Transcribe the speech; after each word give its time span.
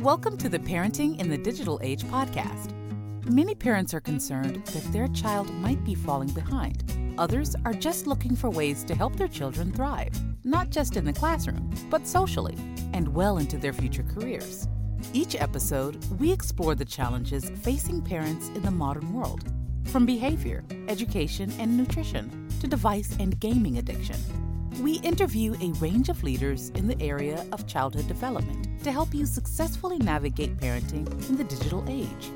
Welcome 0.00 0.38
to 0.38 0.48
the 0.48 0.58
Parenting 0.58 1.20
in 1.20 1.28
the 1.28 1.36
Digital 1.36 1.78
Age 1.82 2.04
podcast. 2.04 2.72
Many 3.30 3.54
parents 3.54 3.92
are 3.92 4.00
concerned 4.00 4.64
that 4.64 4.92
their 4.94 5.08
child 5.08 5.52
might 5.56 5.84
be 5.84 5.94
falling 5.94 6.30
behind. 6.30 6.84
Others 7.18 7.54
are 7.66 7.74
just 7.74 8.06
looking 8.06 8.34
for 8.34 8.48
ways 8.48 8.82
to 8.84 8.94
help 8.94 9.16
their 9.16 9.28
children 9.28 9.70
thrive, 9.70 10.18
not 10.42 10.70
just 10.70 10.96
in 10.96 11.04
the 11.04 11.12
classroom, 11.12 11.70
but 11.90 12.06
socially 12.08 12.56
and 12.94 13.14
well 13.14 13.36
into 13.36 13.58
their 13.58 13.74
future 13.74 14.02
careers. 14.14 14.66
Each 15.12 15.34
episode, 15.34 16.02
we 16.18 16.32
explore 16.32 16.74
the 16.74 16.86
challenges 16.86 17.50
facing 17.50 18.00
parents 18.00 18.48
in 18.48 18.62
the 18.62 18.70
modern 18.70 19.12
world, 19.12 19.52
from 19.84 20.06
behavior, 20.06 20.64
education, 20.88 21.52
and 21.58 21.76
nutrition 21.76 22.48
to 22.60 22.66
device 22.66 23.14
and 23.20 23.38
gaming 23.38 23.76
addiction. 23.76 24.16
We 24.80 24.94
interview 25.00 25.56
a 25.60 25.72
range 25.72 26.08
of 26.08 26.22
leaders 26.22 26.70
in 26.70 26.88
the 26.88 26.98
area 27.02 27.44
of 27.52 27.66
childhood 27.66 28.08
development 28.08 28.69
to 28.82 28.92
help 28.92 29.14
you 29.14 29.26
successfully 29.26 29.98
navigate 29.98 30.56
parenting 30.56 31.06
in 31.28 31.36
the 31.36 31.44
digital 31.44 31.84
age. 31.88 32.30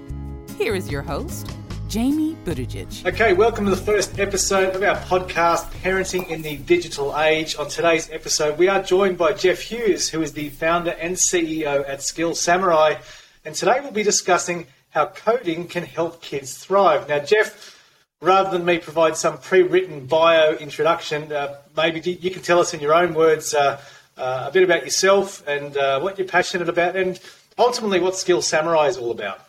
Here 0.58 0.74
is 0.74 0.90
your 0.90 1.02
host, 1.02 1.56
Jamie 1.88 2.36
Buttigieg. 2.44 3.06
Okay, 3.06 3.32
welcome 3.32 3.64
to 3.64 3.70
the 3.70 3.76
first 3.76 4.18
episode 4.18 4.74
of 4.74 4.82
our 4.82 4.96
podcast, 4.96 5.70
Parenting 5.82 6.28
in 6.28 6.42
the 6.42 6.56
Digital 6.58 7.16
Age. 7.18 7.56
On 7.56 7.68
today's 7.68 8.10
episode, 8.10 8.58
we 8.58 8.68
are 8.68 8.82
joined 8.82 9.16
by 9.16 9.32
Jeff 9.32 9.60
Hughes, 9.60 10.08
who 10.08 10.20
is 10.20 10.32
the 10.32 10.48
founder 10.50 10.90
and 10.92 11.16
CEO 11.16 11.88
at 11.88 12.02
Skill 12.02 12.34
Samurai. 12.34 12.96
And 13.44 13.54
today 13.54 13.80
we'll 13.80 13.92
be 13.92 14.02
discussing 14.02 14.66
how 14.90 15.06
coding 15.06 15.66
can 15.66 15.84
help 15.84 16.22
kids 16.22 16.56
thrive. 16.56 17.08
Now, 17.08 17.20
Jeff, 17.20 17.74
rather 18.20 18.50
than 18.50 18.64
me 18.64 18.78
provide 18.78 19.16
some 19.16 19.38
pre-written 19.38 20.06
bio 20.06 20.54
introduction, 20.54 21.32
uh, 21.32 21.56
maybe 21.76 22.00
you 22.00 22.30
can 22.30 22.42
tell 22.42 22.60
us 22.60 22.74
in 22.74 22.80
your 22.80 22.94
own 22.94 23.14
words 23.14 23.54
uh, 23.54 23.80
uh, 24.16 24.46
a 24.48 24.52
bit 24.52 24.62
about 24.62 24.84
yourself 24.84 25.46
and 25.46 25.76
uh, 25.76 26.00
what 26.00 26.18
you're 26.18 26.28
passionate 26.28 26.68
about, 26.68 26.96
and 26.96 27.18
ultimately 27.58 28.00
what 28.00 28.16
Skill 28.16 28.42
Samurai 28.42 28.86
is 28.86 28.96
all 28.96 29.10
about. 29.10 29.40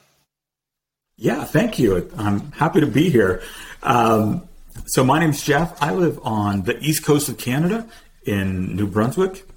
Yeah, 1.18 1.44
thank 1.46 1.80
you. 1.80 2.12
I'm 2.18 2.52
happy 2.52 2.82
to 2.82 2.88
be 2.88 3.10
here. 3.10 3.42
Um, 3.84 4.48
so 4.86 5.04
my 5.04 5.20
name's 5.20 5.44
Jeff. 5.44 5.82
I 5.82 5.94
live 5.94 6.20
on 6.24 6.64
the 6.64 6.78
east 6.80 7.06
coast 7.06 7.30
of 7.30 7.38
Canada 7.38 7.88
in 8.26 8.76
New 8.76 8.88
Brunswick. 8.88 9.48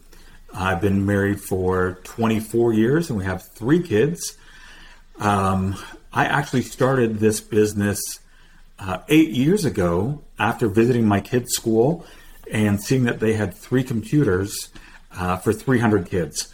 I've 0.55 0.81
been 0.81 1.05
married 1.05 1.41
for 1.41 1.99
24 2.05 2.73
years, 2.73 3.11
and 3.11 3.19
we 3.19 3.25
have 3.25 3.43
three 3.55 3.83
kids. 3.83 4.37
Um, 5.19 5.77
I 6.13 6.27
actually 6.27 6.63
started 6.63 7.19
this 7.19 7.41
business 7.41 8.01
uh, 8.79 8.99
eight 9.09 9.31
years 9.31 9.65
ago 9.65 10.23
after 10.39 10.69
visiting 10.69 11.07
my 11.07 11.21
kids' 11.21 11.53
school 11.55 12.07
and 12.51 12.81
seeing 12.81 13.05
that 13.05 13.21
they 13.21 13.35
had 13.35 13.53
three 13.53 13.83
computers 13.83 14.71
uh, 15.19 15.37
for 15.37 15.53
300 15.53 16.09
kids. 16.09 16.49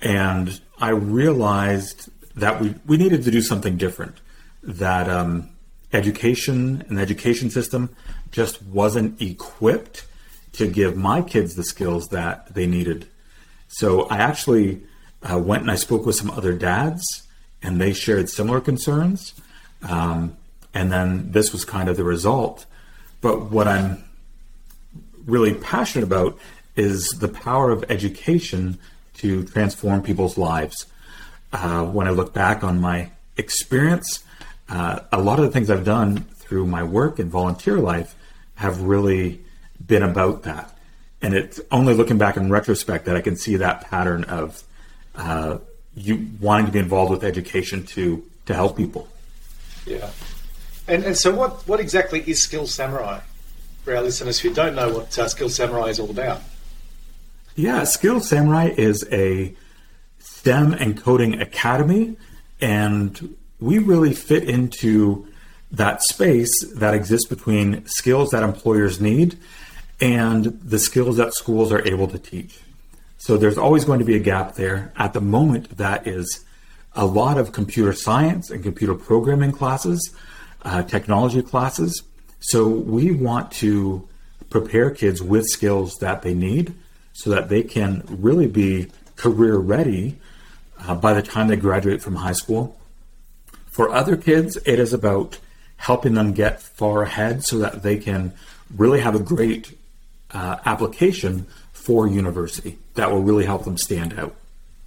And 0.00 0.60
I 0.78 0.90
realized 0.90 2.10
that 2.36 2.60
we, 2.60 2.74
we 2.86 2.96
needed 2.96 3.24
to 3.24 3.30
do 3.30 3.40
something 3.40 3.76
different, 3.76 4.20
that 4.62 5.08
um, 5.08 5.50
education 5.92 6.84
and 6.88 6.98
the 6.98 7.02
education 7.02 7.50
system 7.50 7.94
just 8.30 8.62
wasn't 8.62 9.20
equipped 9.20 10.04
to 10.52 10.68
give 10.68 10.96
my 10.96 11.22
kids 11.22 11.54
the 11.54 11.64
skills 11.64 12.08
that 12.08 12.54
they 12.54 12.66
needed. 12.66 13.06
So 13.68 14.02
I 14.08 14.18
actually 14.18 14.82
uh, 15.22 15.38
went 15.38 15.62
and 15.62 15.70
I 15.70 15.76
spoke 15.76 16.04
with 16.04 16.16
some 16.16 16.30
other 16.30 16.52
dads, 16.52 17.22
and 17.62 17.80
they 17.80 17.92
shared 17.92 18.28
similar 18.28 18.60
concerns. 18.60 19.34
Um, 19.82 20.36
and 20.74 20.90
then 20.92 21.32
this 21.32 21.52
was 21.52 21.64
kind 21.64 21.88
of 21.88 21.96
the 21.96 22.04
result. 22.04 22.66
But 23.20 23.50
what 23.50 23.68
I'm 23.68 24.04
really 25.24 25.54
passionate 25.54 26.04
about 26.04 26.38
is 26.76 27.08
the 27.20 27.28
power 27.28 27.70
of 27.70 27.84
education 27.88 28.78
to 29.18 29.44
transform 29.44 30.02
people's 30.02 30.38
lives. 30.38 30.86
Uh, 31.52 31.84
when 31.84 32.06
I 32.06 32.10
look 32.10 32.32
back 32.32 32.64
on 32.64 32.80
my 32.80 33.10
experience, 33.36 34.24
uh, 34.68 35.00
a 35.12 35.20
lot 35.20 35.38
of 35.38 35.44
the 35.44 35.50
things 35.50 35.68
I've 35.68 35.84
done 35.84 36.24
through 36.34 36.66
my 36.66 36.82
work 36.82 37.18
and 37.18 37.30
volunteer 37.30 37.78
life 37.78 38.14
have 38.56 38.80
really 38.80 39.40
been 39.84 40.02
about 40.02 40.44
that. 40.44 40.76
And 41.20 41.34
it's 41.34 41.60
only 41.70 41.94
looking 41.94 42.18
back 42.18 42.36
in 42.36 42.50
retrospect 42.50 43.04
that 43.04 43.16
I 43.16 43.20
can 43.20 43.36
see 43.36 43.56
that 43.56 43.82
pattern 43.82 44.24
of 44.24 44.64
uh, 45.14 45.58
you 45.94 46.28
wanting 46.40 46.66
to 46.66 46.72
be 46.72 46.78
involved 46.78 47.10
with 47.10 47.22
education 47.22 47.84
to 47.86 48.24
to 48.46 48.54
help 48.54 48.76
people. 48.76 49.08
Yeah. 49.86 50.10
And, 50.88 51.04
and 51.04 51.16
so, 51.16 51.34
what, 51.34 51.66
what 51.68 51.80
exactly 51.80 52.24
is 52.26 52.42
Skill 52.42 52.66
Samurai 52.66 53.20
for 53.84 53.94
our 53.94 54.02
listeners 54.02 54.40
who 54.40 54.52
don't 54.52 54.74
know 54.74 54.92
what 54.92 55.16
uh, 55.18 55.28
Skill 55.28 55.48
Samurai 55.48 55.86
is 55.86 56.00
all 56.00 56.10
about? 56.10 56.42
Yeah, 57.54 57.84
Skill 57.84 58.20
Samurai 58.20 58.72
is 58.76 59.06
a 59.12 59.54
STEM 60.18 60.72
and 60.72 61.00
coding 61.00 61.40
academy, 61.40 62.16
and 62.60 63.36
we 63.60 63.78
really 63.78 64.14
fit 64.14 64.48
into 64.48 65.26
that 65.70 66.02
space 66.02 66.64
that 66.74 66.94
exists 66.94 67.28
between 67.28 67.86
skills 67.86 68.30
that 68.30 68.42
employers 68.42 69.00
need 69.00 69.38
and 70.00 70.44
the 70.62 70.78
skills 70.78 71.16
that 71.16 71.34
schools 71.34 71.72
are 71.72 71.86
able 71.86 72.08
to 72.08 72.18
teach. 72.18 72.58
So 73.18 73.36
there's 73.36 73.58
always 73.58 73.84
going 73.84 74.00
to 74.00 74.04
be 74.04 74.16
a 74.16 74.20
gap 74.20 74.54
there. 74.54 74.92
At 74.96 75.12
the 75.12 75.20
moment, 75.20 75.76
that 75.76 76.06
is 76.06 76.44
a 76.94 77.06
lot 77.06 77.38
of 77.38 77.52
computer 77.52 77.92
science 77.92 78.50
and 78.50 78.62
computer 78.62 78.94
programming 78.94 79.52
classes 79.52 80.14
uh, 80.64 80.82
technology 80.82 81.42
classes. 81.42 82.02
So 82.40 82.68
we 82.68 83.12
want 83.12 83.50
to 83.52 84.08
prepare 84.50 84.90
kids 84.90 85.22
with 85.22 85.46
skills 85.46 85.96
that 85.98 86.22
they 86.22 86.34
need 86.34 86.74
so 87.12 87.30
that 87.30 87.48
they 87.48 87.62
can 87.62 88.02
really 88.08 88.46
be 88.46 88.88
career 89.16 89.56
ready 89.56 90.16
uh, 90.80 90.94
by 90.94 91.12
the 91.12 91.22
time 91.22 91.48
they 91.48 91.56
graduate 91.56 92.02
from 92.02 92.16
high 92.16 92.32
school. 92.32 92.76
For 93.70 93.90
other 93.90 94.16
kids, 94.16 94.56
it 94.66 94.78
is 94.78 94.92
about 94.92 95.38
helping 95.76 96.14
them 96.14 96.32
get 96.32 96.60
far 96.60 97.02
ahead 97.02 97.44
so 97.44 97.58
that 97.58 97.82
they 97.82 97.96
can 97.96 98.32
really 98.76 99.00
have 99.00 99.14
a 99.14 99.18
great 99.18 99.76
uh, 100.32 100.58
application 100.64 101.46
for 101.72 102.06
university 102.06 102.78
that 102.94 103.10
will 103.10 103.22
really 103.22 103.44
help 103.44 103.64
them 103.64 103.76
stand 103.76 104.18
out. 104.18 104.34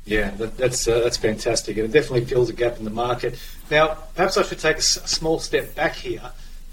Yeah, 0.06 0.30
that, 0.32 0.56
that's 0.58 0.88
uh, 0.88 1.00
that's 1.00 1.18
fantastic, 1.18 1.78
and 1.78 1.86
it 1.86 1.92
definitely 1.92 2.26
fills 2.26 2.50
a 2.50 2.54
gap 2.54 2.78
in 2.78 2.84
the 2.84 2.92
market. 2.92 3.40
Now, 3.72 3.98
perhaps 4.14 4.38
I 4.38 4.44
should 4.44 4.60
take 4.60 4.78
a, 4.78 4.82
small 4.82 5.40
step 5.40 5.74
back 5.74 5.94
here 5.94 6.22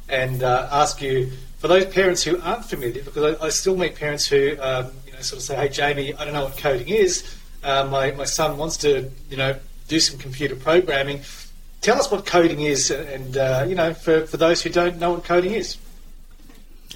and 0.09 0.43
uh, 0.43 0.69
ask 0.71 1.01
you, 1.01 1.33
for 1.59 1.69
those 1.69 1.87
parents 1.87 2.23
who 2.23 2.39
aren't 2.43 2.67
familiar, 2.67 3.03
because 3.03 3.41
I, 3.41 3.47
I 3.47 3.49
still 3.49 3.75
meet 3.75 3.97
parents 3.97 4.27
who 4.27 4.57
um, 4.61 4.93
sort 5.23 5.39
of 5.39 5.43
say, 5.45 5.57
"Hey, 5.57 5.69
Jamie, 5.69 6.15
I 6.15 6.25
don't 6.25 6.35
know 6.35 6.45
what 6.45 6.57
coding 6.57 6.89
is. 6.89 7.25
Uh, 7.63 7.89
my 7.91 8.11
my 8.13 8.25
son 8.25 8.57
wants 8.57 8.77
to 8.79 9.11
you 9.31 9.37
know 9.37 9.57
do 9.89 10.01
some 10.01 10.19
computer 10.19 10.57
programming. 10.57 11.21
Tell 11.81 11.99
us 11.99 12.11
what 12.11 12.27
coding 12.27 12.61
is, 12.61 12.91
and 12.91 13.37
uh, 13.37 13.65
you 13.69 13.75
know 13.75 13.95
for 13.95 14.27
for 14.27 14.37
those 14.37 14.63
who 14.63 14.71
don't 14.71 14.99
know 14.99 15.13
what 15.13 15.25
coding 15.25 15.53
is." 15.53 15.77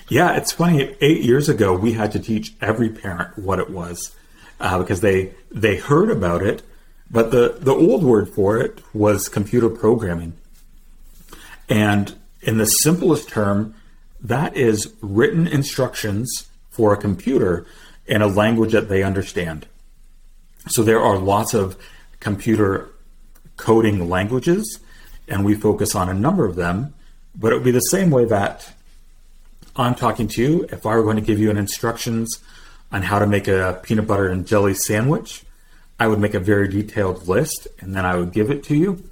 Yeah, 0.09 0.37
it's 0.37 0.53
funny. 0.53 0.95
Eight 1.01 1.23
years 1.23 1.49
ago, 1.49 1.73
we 1.75 1.93
had 1.93 2.13
to 2.13 2.21
teach 2.21 2.55
every 2.61 2.89
parent 2.89 3.37
what 3.39 3.59
it 3.59 3.71
was 3.71 4.15
uh, 4.61 4.79
because 4.79 5.01
they 5.01 5.33
they 5.51 5.77
heard 5.77 6.11
about 6.11 6.43
it, 6.43 6.63
but 7.11 7.31
the 7.31 7.57
the 7.59 7.75
old 7.75 8.05
word 8.05 8.29
for 8.29 8.59
it 8.59 8.81
was 8.95 9.29
computer 9.29 9.69
programming, 9.69 10.35
and 11.69 12.15
in 12.43 12.59
the 12.59 12.67
simplest 12.67 13.29
term, 13.29 13.75
that 14.21 14.57
is 14.57 14.95
written 15.01 15.47
instructions 15.47 16.49
for 16.71 16.93
a 16.93 16.97
computer 16.97 17.67
in 18.07 18.23
a 18.23 18.27
language 18.27 18.73
that 18.73 18.89
they 18.89 19.03
understand. 19.03 19.67
So 20.69 20.83
there 20.83 21.01
are 21.01 21.19
lots 21.19 21.55
of 21.55 21.77
computer 22.21 22.91
coding 23.57 24.09
languages, 24.09 24.81
and 25.29 25.45
we 25.45 25.55
focus 25.55 25.95
on 25.95 26.09
a 26.09 26.15
number 26.15 26.45
of 26.45 26.57
them. 26.57 26.95
But 27.35 27.53
it 27.53 27.57
would 27.57 27.65
be 27.65 27.71
the 27.71 27.81
same 27.81 28.11
way 28.11 28.25
that 28.27 28.73
I'm 29.77 29.95
talking 29.95 30.29
to 30.29 30.43
you. 30.43 30.67
If 30.71 30.87
I 30.87 30.95
were 30.95 31.03
going 31.03 31.17
to 31.17 31.23
give 31.23 31.39
you 31.39 31.51
an 31.51 31.59
instructions 31.59 32.41
on 32.91 33.03
how 33.03 33.19
to 33.19 33.27
make 33.27 33.49
a 33.49 33.81
peanut 33.83 34.07
butter 34.07 34.29
and 34.29 34.47
jelly 34.47 34.75
sandwich, 34.75 35.43
I 35.99 36.09
would 36.09 36.19
make 36.19 36.35
a 36.35 36.41
very 36.41 36.69
detailed 36.69 37.27
list 37.29 37.69
and 37.81 37.95
then 37.95 38.05
I 38.05 38.17
would 38.17 38.33
give 38.33 38.51
it 38.51 38.63
to 38.65 38.77
you. 38.77 39.03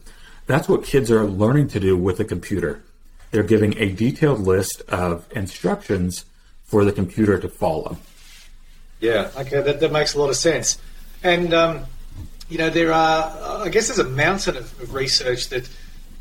That's 0.47 0.69
what 0.69 0.85
kids 0.85 1.11
are 1.11 1.25
learning 1.25 1.69
to 1.69 1.81
do 1.81 1.97
with 1.97 2.21
a 2.21 2.25
computer. 2.25 2.83
They're 3.31 3.43
giving 3.43 3.77
a 3.79 3.93
detailed 3.93 4.41
list 4.41 4.83
of 4.89 5.27
instructions 5.33 6.25
for 6.65 6.85
the 6.85 6.93
computer 6.93 7.39
to 7.39 7.49
follow. 7.49 7.99
Yeah, 9.01 9.31
okay, 9.37 9.61
that, 9.61 9.81
that 9.81 9.93
makes 9.93 10.15
a 10.15 10.19
lot 10.19 10.31
of 10.31 10.37
sense. 10.37 10.79
And, 11.23 11.53
um, 11.53 11.85
you 12.49 12.59
know, 12.59 12.71
there 12.71 12.93
are, 12.93 13.63
I 13.65 13.69
guess 13.69 13.89
there's 13.89 13.99
a 13.99 14.09
mountain 14.09 14.57
of, 14.57 14.81
of 14.81 14.95
research 14.95 15.49
that 15.49 15.69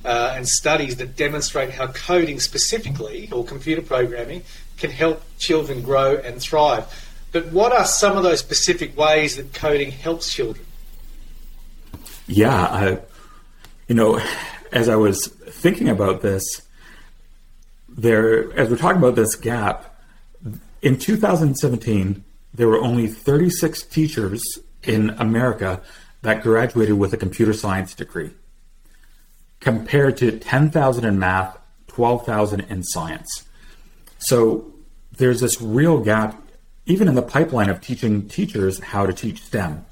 uh, 0.05 0.33
and 0.35 0.47
studies 0.47 0.97
that 0.97 1.15
demonstrate 1.15 1.71
how 1.71 1.87
coding 1.87 2.39
specifically, 2.39 3.29
or 3.31 3.45
computer 3.45 3.81
programming, 3.81 4.43
can 4.77 4.91
help 4.91 5.23
children 5.37 5.81
grow 5.81 6.17
and 6.17 6.41
thrive. 6.41 6.85
But 7.31 7.51
what 7.51 7.71
are 7.71 7.85
some 7.85 8.17
of 8.17 8.23
those 8.23 8.39
specific 8.39 8.97
ways 8.97 9.37
that 9.37 9.53
coding 9.53 9.91
helps 9.91 10.33
children? 10.33 10.65
Yeah, 12.27 12.65
I, 12.65 12.99
you 13.87 13.95
know, 13.95 14.19
as 14.71 14.89
I 14.89 14.95
was 14.95 15.27
thinking 15.27 15.89
about 15.89 16.21
this, 16.21 16.61
there, 17.87 18.51
as 18.57 18.69
we're 18.69 18.77
talking 18.77 18.97
about 18.97 19.15
this 19.15 19.35
gap, 19.35 19.89
in 20.81 20.97
2017, 20.97 22.22
there 22.53 22.67
were 22.67 22.79
only 22.79 23.07
36 23.07 23.83
teachers 23.83 24.41
in 24.83 25.09
America 25.11 25.81
that 26.21 26.43
graduated 26.43 26.95
with 26.95 27.13
a 27.13 27.17
computer 27.17 27.53
science 27.53 27.93
degree, 27.93 28.31
compared 29.59 30.17
to 30.17 30.37
10,000 30.37 31.05
in 31.05 31.19
math, 31.19 31.57
12,000 31.87 32.61
in 32.61 32.83
science. 32.83 33.43
So 34.19 34.73
there's 35.17 35.41
this 35.41 35.61
real 35.61 35.99
gap, 35.99 36.41
even 36.85 37.07
in 37.07 37.15
the 37.15 37.21
pipeline 37.21 37.69
of 37.69 37.81
teaching 37.81 38.27
teachers 38.27 38.79
how 38.79 39.05
to 39.05 39.13
teach 39.13 39.43
STEM. 39.43 39.85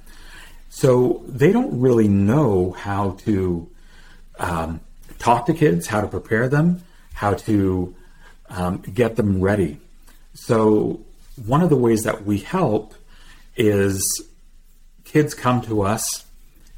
So 0.70 1.24
they 1.28 1.52
don't 1.52 1.80
really 1.80 2.08
know 2.08 2.72
how 2.72 3.12
to 3.26 3.70
um, 4.40 4.80
talk 5.20 5.46
to 5.48 5.54
kids, 5.54 5.88
how 5.88 6.02
to 6.02 6.08
prepare 6.08 6.48
them, 6.48 6.82
how 7.14 7.34
to 7.34 7.94
um, 8.50 8.78
get 8.78 9.18
them 9.18 9.42
ready. 9.42 9.80
So 10.34 11.02
one 11.36 11.62
of 11.62 11.70
the 11.70 11.76
ways 11.76 12.04
that 12.04 12.26
we 12.26 12.40
help 12.40 12.94
is 13.56 14.24
kids 15.04 15.34
come 15.34 15.62
to 15.62 15.82
us 15.82 16.26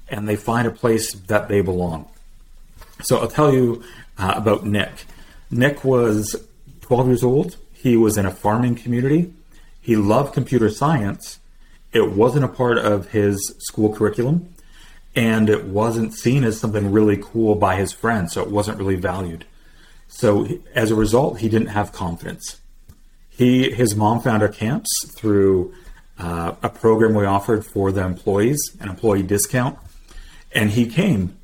and 0.10 0.28
they 0.28 0.36
find 0.36 0.68
a 0.68 0.72
place 0.72 1.14
that 1.14 1.48
they 1.48 1.62
belong. 1.62 2.08
So 3.02 3.18
I'll 3.18 3.28
tell 3.28 3.54
you 3.54 3.84
uh, 4.18 4.34
about 4.36 4.66
Nick. 4.66 5.06
Nick 5.50 5.84
was 5.84 6.36
12 6.82 7.08
years 7.08 7.24
old. 7.24 7.58
He 7.74 7.98
was 7.98 8.18
in 8.18 8.26
a 8.26 8.32
farming 8.32 8.76
community. 8.76 9.34
He 9.82 9.96
loved 9.96 10.34
computer 10.34 10.70
science. 10.70 11.40
It 11.92 12.12
wasn't 12.12 12.46
a 12.46 12.48
part 12.48 12.78
of 12.78 13.12
his 13.12 13.54
school 13.60 13.94
curriculum 13.94 14.54
and 15.16 15.50
it 15.50 15.66
wasn't 15.66 16.14
seen 16.14 16.44
as 16.44 16.60
something 16.60 16.92
really 16.92 17.18
cool 17.22 17.56
by 17.56 17.76
his 17.76 17.92
friends, 17.92 18.34
so 18.34 18.42
it 18.42 18.50
wasn't 18.50 18.78
really 18.80 18.96
valued. 18.96 19.46
So 20.08 20.48
as 20.74 20.92
a 20.92 20.96
result, 20.96 21.40
he 21.40 21.50
didn't 21.50 21.68
have 21.68 21.92
confidence. 21.92 22.60
He 23.36 23.72
his 23.72 23.96
mom 23.96 24.22
found 24.22 24.44
our 24.44 24.50
camps 24.50 24.92
through 25.18 25.74
uh, 26.20 26.54
a 26.62 26.70
program 26.70 27.16
we 27.16 27.26
offered 27.26 27.66
for 27.66 27.92
the 27.92 28.04
employees, 28.04 28.60
an 28.80 28.90
employee 28.90 29.24
discount, 29.24 29.80
and 30.52 30.70
he 30.70 30.86
came. 30.86 31.38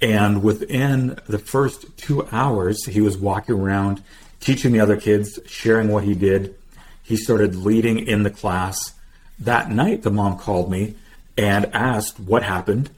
And 0.00 0.42
within 0.42 1.18
the 1.26 1.38
first 1.38 1.96
two 1.96 2.26
hours, 2.32 2.84
he 2.86 3.00
was 3.00 3.16
walking 3.18 3.54
around, 3.54 4.02
teaching 4.40 4.72
the 4.72 4.80
other 4.80 4.96
kids, 4.96 5.38
sharing 5.46 5.88
what 5.88 6.04
he 6.04 6.14
did. 6.14 6.54
He 7.02 7.16
started 7.16 7.54
leading 7.54 7.98
in 7.98 8.22
the 8.22 8.30
class. 8.30 8.94
That 9.38 9.70
night, 9.70 10.02
the 10.02 10.10
mom 10.10 10.38
called 10.38 10.70
me 10.70 10.94
and 11.36 11.66
asked 11.74 12.18
what 12.18 12.42
happened, 12.42 12.90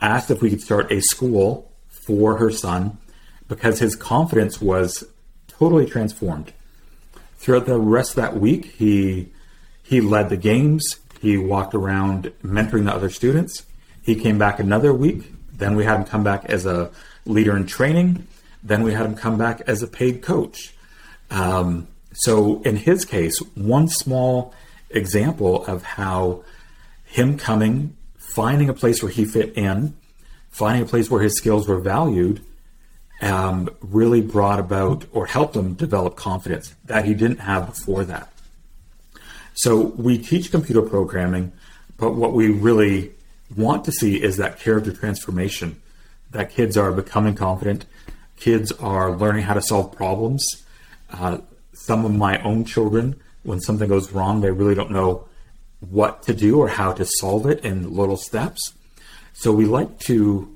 asked 0.00 0.30
if 0.30 0.42
we 0.42 0.50
could 0.50 0.60
start 0.60 0.90
a 0.90 1.00
school 1.00 1.70
for 1.88 2.36
her 2.38 2.50
son 2.50 2.98
because 3.46 3.78
his 3.78 3.94
confidence 3.94 4.60
was 4.60 5.04
totally 5.46 5.86
transformed. 5.86 6.52
Throughout 7.44 7.66
the 7.66 7.78
rest 7.78 8.12
of 8.12 8.16
that 8.16 8.40
week, 8.40 8.64
he 8.78 9.28
he 9.82 10.00
led 10.00 10.30
the 10.30 10.36
games. 10.38 10.96
He 11.20 11.36
walked 11.36 11.74
around 11.74 12.32
mentoring 12.42 12.86
the 12.86 12.94
other 12.94 13.10
students. 13.10 13.66
He 14.00 14.14
came 14.14 14.38
back 14.38 14.58
another 14.58 14.94
week. 14.94 15.30
Then 15.52 15.76
we 15.76 15.84
had 15.84 15.96
him 15.96 16.04
come 16.06 16.24
back 16.24 16.46
as 16.46 16.64
a 16.64 16.90
leader 17.26 17.54
in 17.54 17.66
training. 17.66 18.26
Then 18.62 18.82
we 18.82 18.94
had 18.94 19.04
him 19.04 19.14
come 19.14 19.36
back 19.36 19.60
as 19.66 19.82
a 19.82 19.86
paid 19.86 20.22
coach. 20.22 20.74
Um, 21.30 21.86
so 22.14 22.62
in 22.62 22.76
his 22.76 23.04
case, 23.04 23.36
one 23.54 23.88
small 23.88 24.54
example 24.88 25.66
of 25.66 25.82
how 25.82 26.44
him 27.04 27.36
coming, 27.36 27.94
finding 28.16 28.70
a 28.70 28.74
place 28.74 29.02
where 29.02 29.12
he 29.12 29.26
fit 29.26 29.52
in, 29.54 29.94
finding 30.48 30.82
a 30.82 30.86
place 30.86 31.10
where 31.10 31.20
his 31.20 31.36
skills 31.36 31.68
were 31.68 31.78
valued, 31.78 32.40
um, 33.20 33.70
really 33.80 34.20
brought 34.20 34.58
about 34.58 35.06
or 35.12 35.26
helped 35.26 35.56
him 35.56 35.74
develop 35.74 36.16
confidence 36.16 36.74
that 36.84 37.04
he 37.04 37.14
didn't 37.14 37.38
have 37.38 37.66
before 37.66 38.04
that. 38.04 38.32
So 39.54 39.80
we 39.80 40.18
teach 40.18 40.50
computer 40.50 40.82
programming, 40.82 41.52
but 41.96 42.14
what 42.14 42.32
we 42.32 42.48
really 42.50 43.12
want 43.56 43.84
to 43.84 43.92
see 43.92 44.22
is 44.22 44.36
that 44.36 44.58
character 44.58 44.92
transformation 44.92 45.80
that 46.32 46.50
kids 46.50 46.76
are 46.76 46.92
becoming 46.92 47.34
confident, 47.34 47.86
kids 48.36 48.72
are 48.72 49.12
learning 49.12 49.44
how 49.44 49.54
to 49.54 49.62
solve 49.62 49.92
problems. 49.92 50.44
Uh, 51.10 51.38
some 51.72 52.04
of 52.04 52.12
my 52.12 52.42
own 52.42 52.64
children, 52.64 53.14
when 53.44 53.60
something 53.60 53.88
goes 53.88 54.10
wrong, 54.12 54.40
they 54.40 54.50
really 54.50 54.74
don't 54.74 54.90
know 54.90 55.28
what 55.90 56.22
to 56.24 56.34
do 56.34 56.58
or 56.58 56.68
how 56.68 56.92
to 56.92 57.04
solve 57.04 57.46
it 57.46 57.64
in 57.64 57.94
little 57.94 58.16
steps. 58.16 58.72
So 59.34 59.52
we 59.52 59.66
like 59.66 59.98
to 60.00 60.53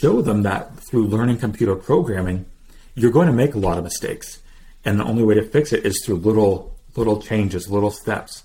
show 0.00 0.22
them 0.22 0.42
that 0.42 0.78
through 0.78 1.06
learning 1.06 1.38
computer 1.38 1.74
programming, 1.74 2.46
you're 2.94 3.10
going 3.10 3.26
to 3.26 3.32
make 3.32 3.54
a 3.54 3.58
lot 3.58 3.78
of 3.78 3.84
mistakes. 3.84 4.40
And 4.84 5.00
the 5.00 5.04
only 5.04 5.24
way 5.24 5.34
to 5.34 5.42
fix 5.42 5.72
it 5.72 5.84
is 5.84 6.02
through 6.04 6.16
little 6.16 6.74
little 6.96 7.20
changes, 7.20 7.70
little 7.70 7.90
steps. 7.90 8.44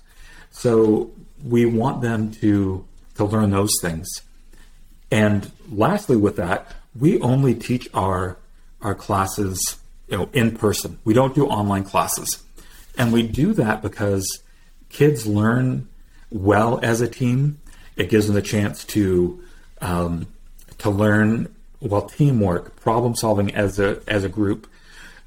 So 0.50 1.10
we 1.44 1.64
want 1.64 2.02
them 2.02 2.32
to 2.42 2.84
to 3.14 3.24
learn 3.24 3.50
those 3.50 3.74
things. 3.80 4.08
And 5.10 5.50
lastly 5.70 6.16
with 6.16 6.36
that, 6.36 6.72
we 6.98 7.20
only 7.20 7.54
teach 7.54 7.88
our 7.94 8.36
our 8.82 8.94
classes, 8.94 9.78
you 10.08 10.18
know, 10.18 10.28
in 10.32 10.56
person. 10.56 10.98
We 11.04 11.14
don't 11.14 11.34
do 11.34 11.46
online 11.46 11.84
classes. 11.84 12.42
And 12.98 13.12
we 13.12 13.22
do 13.26 13.52
that 13.54 13.80
because 13.82 14.26
kids 14.88 15.26
learn 15.26 15.88
well 16.30 16.80
as 16.82 17.00
a 17.00 17.08
team. 17.08 17.60
It 17.96 18.10
gives 18.10 18.26
them 18.26 18.34
the 18.34 18.42
chance 18.42 18.84
to 18.86 19.42
um, 19.80 20.26
to 20.84 20.90
learn 20.90 21.48
well 21.80 22.02
teamwork, 22.02 22.76
problem 22.76 23.16
solving 23.16 23.54
as 23.54 23.78
a 23.78 24.02
as 24.06 24.22
a 24.22 24.28
group, 24.28 24.66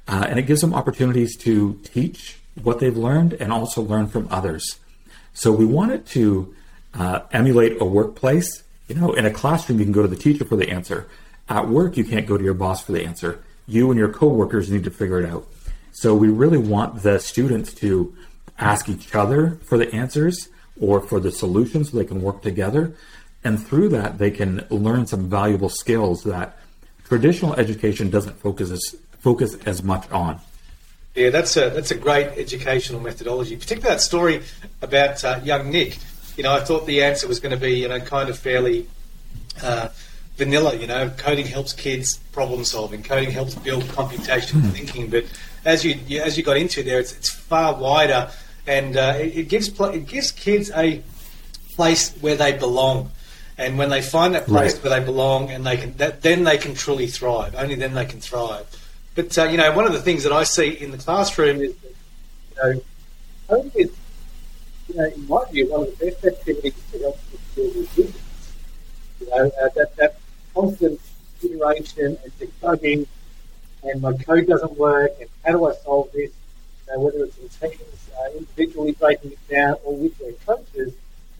uh, 0.06 0.24
and 0.28 0.38
it 0.38 0.42
gives 0.42 0.60
them 0.60 0.72
opportunities 0.72 1.36
to 1.36 1.80
teach 1.82 2.38
what 2.62 2.78
they've 2.78 2.96
learned 2.96 3.32
and 3.34 3.52
also 3.52 3.82
learn 3.82 4.06
from 4.06 4.28
others. 4.30 4.78
So 5.34 5.50
we 5.50 5.64
wanted 5.64 6.06
to 6.18 6.54
uh, 6.94 7.20
emulate 7.32 7.80
a 7.80 7.84
workplace. 7.84 8.62
You 8.86 8.94
know, 8.94 9.12
in 9.12 9.26
a 9.26 9.32
classroom, 9.32 9.80
you 9.80 9.84
can 9.84 9.92
go 9.92 10.02
to 10.02 10.08
the 10.08 10.16
teacher 10.16 10.44
for 10.44 10.54
the 10.54 10.70
answer. 10.70 11.08
At 11.48 11.68
work, 11.68 11.96
you 11.96 12.04
can't 12.04 12.26
go 12.26 12.36
to 12.38 12.44
your 12.44 12.54
boss 12.54 12.84
for 12.84 12.92
the 12.92 13.04
answer. 13.04 13.42
You 13.66 13.90
and 13.90 13.98
your 13.98 14.12
coworkers 14.12 14.70
need 14.70 14.84
to 14.84 14.90
figure 14.90 15.20
it 15.20 15.28
out. 15.28 15.46
So 15.90 16.14
we 16.14 16.28
really 16.28 16.58
want 16.58 17.02
the 17.02 17.18
students 17.18 17.74
to 17.74 18.14
ask 18.58 18.88
each 18.88 19.12
other 19.12 19.58
for 19.64 19.76
the 19.76 19.92
answers 19.92 20.48
or 20.80 21.00
for 21.00 21.18
the 21.18 21.32
solutions 21.32 21.90
so 21.90 21.98
they 21.98 22.04
can 22.04 22.22
work 22.22 22.42
together. 22.42 22.94
And 23.44 23.64
through 23.64 23.90
that, 23.90 24.18
they 24.18 24.30
can 24.30 24.66
learn 24.70 25.06
some 25.06 25.28
valuable 25.28 25.68
skills 25.68 26.24
that 26.24 26.56
traditional 27.04 27.54
education 27.54 28.10
doesn't 28.10 28.38
focus 28.38 28.70
as, 28.70 28.96
focus 29.20 29.56
as 29.66 29.82
much 29.82 30.10
on. 30.10 30.40
Yeah, 31.14 31.30
that's 31.30 31.56
a 31.56 31.70
that's 31.70 31.90
a 31.90 31.96
great 31.96 32.26
educational 32.38 33.00
methodology. 33.00 33.56
Particularly 33.56 33.96
that 33.96 34.00
story 34.00 34.42
about 34.82 35.24
uh, 35.24 35.40
young 35.42 35.70
Nick. 35.70 35.98
You 36.36 36.44
know, 36.44 36.52
I 36.52 36.60
thought 36.60 36.86
the 36.86 37.02
answer 37.02 37.26
was 37.26 37.40
going 37.40 37.50
to 37.50 37.60
be 37.60 37.80
you 37.80 37.88
know 37.88 37.98
kind 37.98 38.28
of 38.28 38.38
fairly 38.38 38.86
uh, 39.60 39.88
vanilla. 40.36 40.76
You 40.76 40.86
know, 40.86 41.10
coding 41.10 41.46
helps 41.46 41.72
kids 41.72 42.18
problem 42.32 42.64
solving. 42.64 43.02
Coding 43.02 43.32
helps 43.32 43.56
build 43.56 43.82
computational 43.84 44.62
mm. 44.62 44.70
thinking. 44.70 45.10
But 45.10 45.24
as 45.64 45.84
you, 45.84 45.98
you, 46.06 46.22
as 46.22 46.38
you 46.38 46.44
got 46.44 46.56
into 46.56 46.82
there, 46.82 47.00
it's, 47.00 47.12
it's 47.12 47.28
far 47.28 47.74
wider, 47.74 48.30
and 48.66 48.96
uh, 48.96 49.14
it, 49.18 49.36
it, 49.36 49.48
gives 49.48 49.68
it 49.68 50.06
gives 50.06 50.30
kids 50.30 50.70
a 50.74 51.02
place 51.74 52.14
where 52.20 52.36
they 52.36 52.52
belong. 52.52 53.10
And 53.58 53.76
when 53.76 53.90
they 53.90 54.02
find 54.02 54.34
that 54.34 54.46
place 54.46 54.74
right. 54.74 54.84
where 54.84 55.00
they 55.00 55.04
belong, 55.04 55.50
and 55.50 55.66
they 55.66 55.76
can, 55.76 55.92
that, 55.96 56.22
then 56.22 56.44
they 56.44 56.58
can 56.58 56.74
truly 56.74 57.08
thrive. 57.08 57.56
Only 57.56 57.74
then 57.74 57.92
they 57.92 58.06
can 58.06 58.20
thrive. 58.20 58.64
But 59.16 59.36
uh, 59.36 59.44
you 59.44 59.56
know, 59.56 59.72
one 59.72 59.84
of 59.84 59.92
the 59.92 60.00
things 60.00 60.22
that 60.22 60.32
I 60.32 60.44
see 60.44 60.68
in 60.68 60.92
the 60.92 60.98
classroom 60.98 61.60
is, 61.60 61.74
that, 61.76 61.90
you 61.90 62.74
know, 62.74 62.80
coding 63.48 63.72
is, 63.74 63.90
you 64.88 64.94
know, 64.94 65.04
in 65.06 65.26
my 65.26 65.44
view, 65.50 65.68
one 65.70 65.88
of 65.88 65.98
the 65.98 66.06
best 66.06 66.24
activities 66.24 66.74
to 66.92 66.98
help 67.00 67.18
kids 67.30 67.42
build 67.56 67.74
resilience. 67.74 68.54
You 69.20 69.26
know, 69.30 69.50
uh, 69.60 69.68
that 69.74 69.96
that 69.96 70.16
constant 70.54 71.00
iteration 71.42 72.16
and 72.22 72.38
debugging, 72.38 73.08
and 73.82 74.00
my 74.00 74.12
code 74.12 74.46
doesn't 74.46 74.78
work, 74.78 75.10
and 75.20 75.28
how 75.44 75.50
do 75.50 75.66
I 75.66 75.74
solve 75.82 76.12
this? 76.12 76.30
You 76.86 76.94
know, 76.94 77.00
whether 77.00 77.24
it's 77.24 77.38
in 77.38 77.48
teams, 77.48 78.10
uh, 78.16 78.30
individually 78.36 78.92
breaking 78.92 79.32
it 79.32 79.48
down, 79.48 79.76
or 79.84 79.96
with 79.96 80.16
their 80.18 80.32
coaches, 80.46 80.94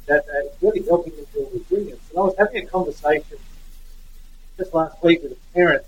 that 0.08 0.24
uh, 0.28 0.48
really 0.60 0.82
helping 0.82 1.14
them 1.14 1.26
build 1.32 1.50
resilience. 1.52 2.02
And 2.10 2.18
I 2.18 2.22
was 2.22 2.34
having 2.38 2.64
a 2.64 2.66
conversation 2.66 3.38
just 4.56 4.74
last 4.74 5.02
week 5.04 5.22
with 5.22 5.32
a 5.32 5.54
parent 5.54 5.84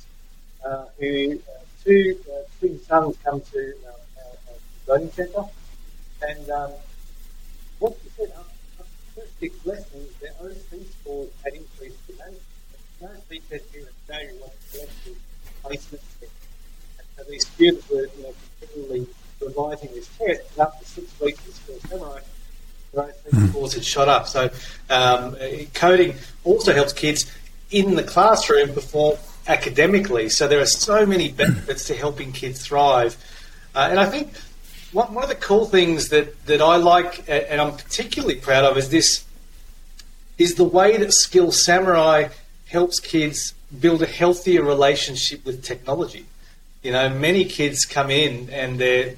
uh, 0.64 0.84
who 0.98 1.40
uh, 1.48 1.60
two 1.84 2.18
uh, 2.30 2.42
twin 2.58 2.78
sons 2.84 3.16
come 3.24 3.40
to 3.40 3.74
uh, 3.86 3.88
our, 3.88 4.52
our 4.52 4.94
learning 4.98 5.10
centre, 5.12 5.44
and 6.22 6.50
um, 6.50 6.70
what 7.78 7.96
she 8.02 8.10
said 8.10 8.32
after 8.38 8.54
the 8.78 8.84
first 9.20 9.40
six 9.40 9.66
lessons, 9.66 10.12
their 10.20 10.32
own 10.42 10.54
speech 10.54 10.88
scores 11.00 11.30
had 11.42 11.54
increased 11.54 12.06
dramatically. 12.06 12.40
No 13.00 13.08
speech 13.26 13.42
test 13.48 13.64
here 13.72 13.80
in 13.80 13.88
Australia 13.88 14.40
was 14.40 14.50
collective 14.70 15.16
placement 15.62 16.04
test. 16.20 16.32
And 16.98 17.06
so 17.16 17.30
these 17.30 17.46
students 17.46 17.88
were 17.88 18.06
you 18.18 18.22
know, 18.22 18.34
continually 18.60 19.06
revising 19.40 19.90
this 19.94 20.08
test, 20.18 20.42
and 20.52 20.60
after 20.60 20.84
six 20.84 21.20
weeks 21.20 21.48
of 21.48 21.54
Skill 21.54 21.78
Samurai, 21.88 22.20
their 22.92 23.14
own 23.34 23.48
shot 23.84 24.08
up. 24.08 24.26
So 24.26 24.50
um, 24.88 25.36
coding 25.74 26.14
also 26.44 26.72
helps 26.72 26.92
kids 26.92 27.30
in 27.70 27.94
the 27.94 28.02
classroom 28.02 28.72
perform 28.72 29.16
academically. 29.46 30.28
So 30.28 30.48
there 30.48 30.60
are 30.60 30.66
so 30.66 31.06
many 31.06 31.30
benefits 31.30 31.84
to 31.86 31.94
helping 31.94 32.32
kids 32.32 32.64
thrive. 32.64 33.16
Uh, 33.74 33.88
and 33.90 34.00
I 34.00 34.06
think 34.06 34.32
one, 34.92 35.14
one 35.14 35.22
of 35.22 35.30
the 35.30 35.36
cool 35.36 35.66
things 35.66 36.08
that, 36.08 36.46
that 36.46 36.60
I 36.60 36.76
like 36.76 37.28
and 37.28 37.60
I'm 37.60 37.76
particularly 37.76 38.36
proud 38.36 38.64
of 38.64 38.76
is 38.76 38.90
this 38.90 39.24
is 40.38 40.54
the 40.54 40.64
way 40.64 40.96
that 40.96 41.12
Skill 41.12 41.52
Samurai 41.52 42.28
helps 42.66 42.98
kids 42.98 43.54
build 43.78 44.02
a 44.02 44.06
healthier 44.06 44.62
relationship 44.62 45.44
with 45.44 45.62
technology. 45.62 46.24
You 46.82 46.92
know, 46.92 47.10
many 47.10 47.44
kids 47.44 47.84
come 47.84 48.10
in 48.10 48.48
and 48.50 48.78
they're, 48.78 49.16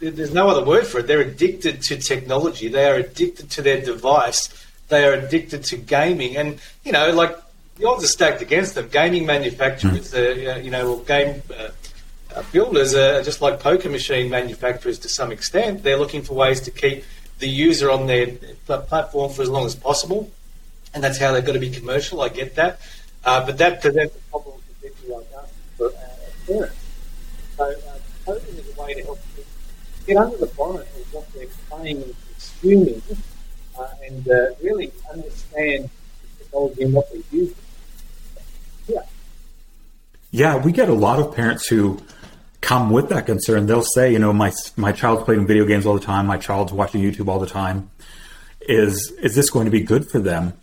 there's 0.00 0.32
no 0.32 0.48
other 0.48 0.64
word 0.64 0.86
for 0.86 1.00
it. 1.00 1.06
They're 1.06 1.20
addicted 1.20 1.82
to 1.82 1.96
technology. 1.96 2.68
They 2.68 2.88
are 2.88 2.96
addicted 2.96 3.50
to 3.50 3.62
their 3.62 3.80
device. 3.80 4.48
They 4.88 5.04
are 5.04 5.12
addicted 5.12 5.64
to 5.64 5.76
gaming. 5.76 6.36
And, 6.36 6.60
you 6.84 6.92
know, 6.92 7.10
like 7.12 7.36
the 7.76 7.88
odds 7.88 8.04
are 8.04 8.08
stacked 8.08 8.42
against 8.42 8.74
them. 8.74 8.88
Gaming 8.88 9.26
manufacturers, 9.26 10.12
mm. 10.12 10.56
uh, 10.56 10.58
you 10.60 10.70
know, 10.70 10.94
or 10.94 11.02
game 11.04 11.42
uh, 11.50 11.68
uh, 12.34 12.42
builders 12.52 12.94
are 12.94 13.22
just 13.22 13.40
like 13.40 13.60
poker 13.60 13.88
machine 13.88 14.30
manufacturers 14.30 14.98
to 15.00 15.08
some 15.08 15.32
extent. 15.32 15.82
They're 15.82 15.98
looking 15.98 16.22
for 16.22 16.34
ways 16.34 16.60
to 16.62 16.70
keep 16.70 17.04
the 17.40 17.48
user 17.48 17.90
on 17.90 18.06
their 18.06 18.26
platform 18.66 19.32
for 19.32 19.42
as 19.42 19.48
long 19.48 19.66
as 19.66 19.74
possible. 19.74 20.30
And 20.94 21.02
that's 21.02 21.18
how 21.18 21.32
they've 21.32 21.44
got 21.44 21.52
to 21.52 21.58
be 21.58 21.70
commercial. 21.70 22.20
I 22.20 22.28
get 22.28 22.54
that. 22.54 22.80
Uh, 23.24 23.44
but 23.44 23.58
that 23.58 23.80
presents 23.80 24.16
a 24.16 24.30
problem 24.30 24.56
for 24.60 24.88
people 24.88 25.18
like 25.18 25.26
us, 25.42 25.50
for 25.76 25.88
uh, 25.88 26.46
parents. 26.46 26.76
So, 27.56 27.64
uh, 27.64 27.98
coding 28.24 28.56
is 28.56 28.76
a 28.76 28.80
way 28.80 28.94
to 28.94 29.02
help 29.02 29.18
people 29.34 29.44
get 30.06 30.16
under 30.16 30.36
the 30.36 30.46
bonnet 30.46 30.88
of 30.96 31.14
what 31.14 31.32
they're 31.32 31.46
playing 31.68 32.02
and 32.02 32.14
consuming 32.30 33.02
uh, 33.78 33.88
and 34.06 34.28
uh, 34.28 34.46
really 34.62 34.92
understand 35.12 35.90
the 36.38 36.44
technology 36.44 36.82
and 36.82 36.92
what 36.94 37.12
they're 37.12 37.22
using. 37.30 37.56
Yeah. 38.86 39.02
Yeah, 40.30 40.56
we 40.56 40.72
get 40.72 40.88
a 40.88 40.94
lot 40.94 41.18
of 41.18 41.34
parents 41.34 41.66
who 41.66 42.00
come 42.60 42.90
with 42.90 43.08
that 43.08 43.26
concern. 43.26 43.66
They'll 43.66 43.82
say, 43.82 44.12
you 44.12 44.18
know, 44.18 44.32
my 44.32 44.52
my 44.76 44.92
child's 44.92 45.24
playing 45.24 45.46
video 45.46 45.64
games 45.64 45.86
all 45.86 45.94
the 45.94 46.04
time. 46.04 46.26
My 46.26 46.38
child's 46.38 46.72
watching 46.72 47.02
YouTube 47.02 47.28
all 47.28 47.38
the 47.38 47.46
time. 47.46 47.90
Is 48.60 49.12
is 49.22 49.34
this 49.34 49.50
going 49.50 49.64
to 49.64 49.70
be 49.70 49.80
good 49.80 50.10
for 50.10 50.18
them? 50.18 50.54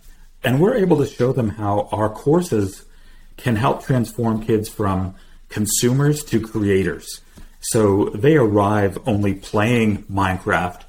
And 0.44 0.60
we're 0.60 0.76
able 0.76 0.98
to 0.98 1.06
show 1.06 1.32
them 1.32 1.50
how 1.50 1.88
our 1.90 2.08
courses 2.08 2.84
can 3.36 3.56
help 3.56 3.84
transform 3.84 4.44
kids 4.44 4.68
from 4.68 5.14
consumers 5.48 6.22
to 6.24 6.40
creators. 6.40 7.20
So 7.60 8.10
they 8.10 8.36
arrive 8.36 8.98
only 9.06 9.34
playing 9.34 10.04
Minecraft 10.04 10.82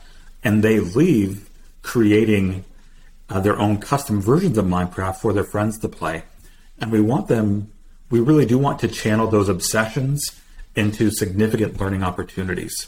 and 0.44 0.64
they 0.64 0.80
leave 0.80 1.50
creating 1.82 2.66
uh, 3.30 3.40
their 3.40 3.60
own 3.60 3.78
custom 3.78 4.22
versions 4.22 4.58
of 4.58 4.66
Minecraft 4.66 5.18
for 5.18 5.34
their 5.34 5.44
friends 5.44 5.80
to 5.80 5.90
play. 5.90 6.24
And 6.80 6.92
we 6.92 7.02
want 7.02 7.28
them, 7.28 7.72
we 8.10 8.20
really 8.20 8.46
do 8.46 8.58
want 8.58 8.80
to 8.80 8.88
channel 8.88 9.28
those 9.28 9.50
obsessions 9.50 10.40
into 10.76 11.10
significant 11.10 11.80
learning 11.80 12.04
opportunities. 12.04 12.88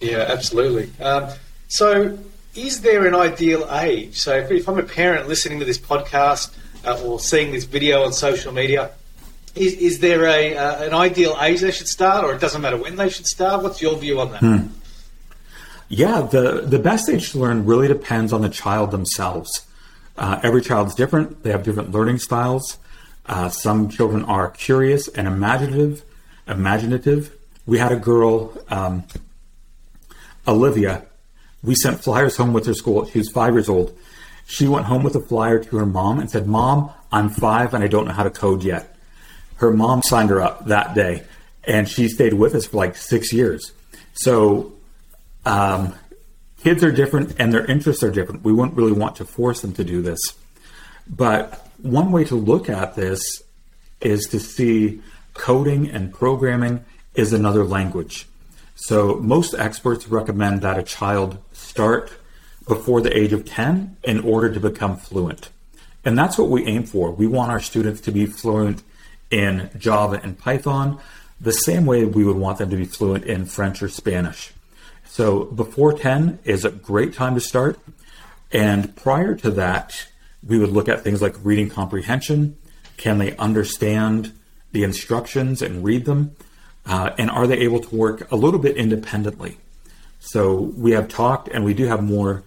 Yeah, 0.00 0.26
absolutely. 0.28 0.90
Um, 1.02 1.30
so, 1.68 2.18
is 2.54 2.82
there 2.82 3.06
an 3.06 3.14
ideal 3.14 3.66
age? 3.72 4.18
So, 4.18 4.36
if, 4.36 4.50
if 4.50 4.68
I'm 4.68 4.78
a 4.78 4.82
parent 4.82 5.28
listening 5.28 5.58
to 5.60 5.64
this 5.64 5.78
podcast 5.78 6.54
uh, 6.84 7.00
or 7.02 7.18
seeing 7.18 7.52
this 7.52 7.64
video 7.64 8.02
on 8.02 8.12
social 8.12 8.52
media, 8.52 8.90
is, 9.54 9.74
is 9.74 9.98
there 10.00 10.24
a 10.24 10.56
uh, 10.56 10.84
an 10.84 10.94
ideal 10.94 11.36
age 11.40 11.60
they 11.60 11.70
should 11.70 11.88
start, 11.88 12.24
or 12.24 12.34
it 12.34 12.40
doesn't 12.40 12.60
matter 12.60 12.76
when 12.76 12.96
they 12.96 13.08
should 13.08 13.26
start? 13.26 13.62
What's 13.62 13.82
your 13.82 13.96
view 13.96 14.20
on 14.20 14.32
that? 14.32 14.40
Hmm. 14.40 14.66
Yeah, 15.88 16.22
the 16.22 16.62
the 16.62 16.78
best 16.78 17.08
age 17.08 17.32
to 17.32 17.38
learn 17.38 17.66
really 17.66 17.88
depends 17.88 18.32
on 18.32 18.42
the 18.42 18.48
child 18.48 18.90
themselves. 18.90 19.66
Uh, 20.16 20.40
every 20.42 20.62
child's 20.62 20.94
different; 20.94 21.42
they 21.42 21.50
have 21.50 21.62
different 21.62 21.90
learning 21.92 22.18
styles. 22.18 22.78
Uh, 23.26 23.48
some 23.48 23.88
children 23.88 24.24
are 24.24 24.50
curious 24.50 25.08
and 25.08 25.28
imaginative 25.28 26.02
imaginative. 26.46 27.36
We 27.66 27.78
had 27.78 27.92
a 27.92 27.96
girl, 27.96 28.52
um, 28.68 29.04
Olivia. 30.46 31.04
We 31.62 31.74
sent 31.74 32.02
flyers 32.02 32.36
home 32.36 32.52
with 32.52 32.66
her 32.66 32.74
school. 32.74 33.06
She 33.06 33.18
was 33.18 33.28
five 33.28 33.54
years 33.54 33.68
old. 33.68 33.96
She 34.46 34.66
went 34.66 34.86
home 34.86 35.04
with 35.04 35.14
a 35.14 35.20
flyer 35.20 35.62
to 35.62 35.76
her 35.76 35.86
mom 35.86 36.18
and 36.18 36.30
said, 36.30 36.46
Mom, 36.46 36.90
I'm 37.12 37.30
five 37.30 37.74
and 37.74 37.84
I 37.84 37.86
don't 37.86 38.06
know 38.06 38.12
how 38.12 38.24
to 38.24 38.30
code 38.30 38.64
yet. 38.64 38.91
Her 39.62 39.70
mom 39.70 40.02
signed 40.02 40.30
her 40.30 40.42
up 40.42 40.66
that 40.66 40.92
day 40.92 41.22
and 41.62 41.88
she 41.88 42.08
stayed 42.08 42.34
with 42.34 42.56
us 42.56 42.66
for 42.66 42.78
like 42.78 42.96
six 42.96 43.32
years. 43.32 43.70
So, 44.12 44.72
um, 45.46 45.94
kids 46.64 46.82
are 46.82 46.90
different 46.90 47.36
and 47.38 47.52
their 47.52 47.64
interests 47.64 48.02
are 48.02 48.10
different. 48.10 48.42
We 48.42 48.52
wouldn't 48.52 48.76
really 48.76 48.90
want 48.90 49.14
to 49.16 49.24
force 49.24 49.60
them 49.60 49.72
to 49.74 49.84
do 49.84 50.02
this. 50.02 50.18
But 51.08 51.64
one 51.80 52.10
way 52.10 52.24
to 52.24 52.34
look 52.34 52.68
at 52.68 52.96
this 52.96 53.44
is 54.00 54.26
to 54.30 54.40
see 54.40 55.00
coding 55.34 55.88
and 55.88 56.12
programming 56.12 56.84
is 57.14 57.32
another 57.32 57.64
language. 57.64 58.26
So 58.74 59.14
most 59.20 59.54
experts 59.54 60.08
recommend 60.08 60.62
that 60.62 60.76
a 60.76 60.82
child 60.82 61.38
start 61.52 62.12
before 62.66 63.00
the 63.00 63.16
age 63.16 63.32
of 63.32 63.44
10 63.44 63.96
in 64.02 64.18
order 64.24 64.52
to 64.52 64.58
become 64.58 64.96
fluent. 64.96 65.50
And 66.04 66.18
that's 66.18 66.36
what 66.36 66.48
we 66.48 66.66
aim 66.66 66.82
for. 66.82 67.12
We 67.12 67.28
want 67.28 67.52
our 67.52 67.60
students 67.60 68.00
to 68.00 68.10
be 68.10 68.26
fluent 68.26 68.82
in 69.32 69.70
Java 69.76 70.20
and 70.22 70.38
Python 70.38 71.00
the 71.40 71.52
same 71.52 71.86
way 71.86 72.04
we 72.04 72.24
would 72.24 72.36
want 72.36 72.58
them 72.58 72.70
to 72.70 72.76
be 72.76 72.84
fluent 72.84 73.24
in 73.24 73.46
French 73.46 73.82
or 73.82 73.88
Spanish. 73.88 74.52
So 75.04 75.44
before 75.46 75.92
10 75.92 76.38
is 76.44 76.64
a 76.64 76.70
great 76.70 77.14
time 77.14 77.34
to 77.34 77.40
start. 77.40 77.80
And 78.52 78.94
prior 78.94 79.34
to 79.36 79.50
that, 79.52 80.06
we 80.46 80.58
would 80.58 80.70
look 80.70 80.88
at 80.88 81.02
things 81.02 81.20
like 81.20 81.34
reading 81.42 81.68
comprehension. 81.68 82.56
Can 82.96 83.18
they 83.18 83.36
understand 83.36 84.32
the 84.70 84.84
instructions 84.84 85.62
and 85.62 85.82
read 85.82 86.04
them? 86.04 86.36
Uh, 86.86 87.10
and 87.18 87.30
are 87.30 87.46
they 87.46 87.58
able 87.58 87.80
to 87.80 87.94
work 87.94 88.30
a 88.30 88.36
little 88.36 88.60
bit 88.60 88.76
independently? 88.76 89.58
So 90.20 90.54
we 90.76 90.92
have 90.92 91.08
talked 91.08 91.48
and 91.48 91.64
we 91.64 91.74
do 91.74 91.86
have 91.86 92.02
more 92.02 92.44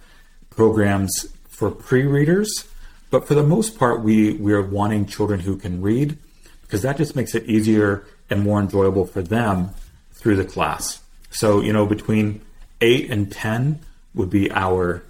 programs 0.48 1.26
for 1.48 1.70
pre-readers, 1.70 2.64
but 3.10 3.26
for 3.26 3.34
the 3.34 3.42
most 3.42 3.78
part, 3.78 4.02
we, 4.02 4.34
we 4.34 4.52
are 4.52 4.62
wanting 4.62 5.06
children 5.06 5.40
who 5.40 5.56
can 5.56 5.82
read 5.82 6.18
because 6.66 6.82
that 6.82 6.96
just 6.96 7.16
makes 7.16 7.34
it 7.34 7.44
easier 7.44 8.04
and 8.28 8.42
more 8.42 8.60
enjoyable 8.60 9.06
for 9.06 9.22
them 9.22 9.70
through 10.12 10.36
the 10.36 10.44
class. 10.44 11.00
So, 11.30 11.60
you 11.60 11.72
know, 11.72 11.86
between 11.86 12.40
eight 12.80 13.10
and 13.10 13.30
10 13.30 13.80
would 14.14 14.30
be 14.30 14.50
our, 14.50 15.02